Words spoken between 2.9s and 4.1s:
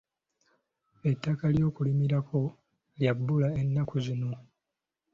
lya bbula ennaku